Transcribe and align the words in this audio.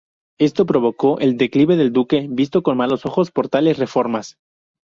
Esto 0.39 0.65
provocó 0.65 1.19
el 1.19 1.37
declive 1.37 1.75
del 1.75 1.93
Duque, 1.93 2.25
visto 2.27 2.63
con 2.63 2.75
malos 2.75 3.05
ojos 3.05 3.29
por 3.29 3.49
tales 3.49 3.77
reformas. 3.77 4.39